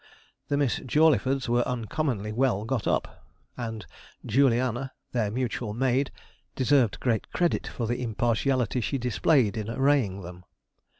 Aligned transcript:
The 0.47 0.57
Miss 0.57 0.79
Jawleyfords 0.79 1.47
were 1.47 1.61
uncommonly 1.67 2.31
well 2.31 2.65
got 2.65 2.87
up, 2.87 3.23
and 3.55 3.85
Juliana, 4.25 4.93
their 5.11 5.29
mutual 5.29 5.75
maid, 5.75 6.09
deserved 6.55 6.99
great 6.99 7.31
credit 7.31 7.67
for 7.67 7.85
the 7.85 8.01
impartiality 8.01 8.81
she 8.81 8.97
displayed 8.97 9.55
in 9.57 9.69
arraying 9.69 10.23
them. 10.23 10.43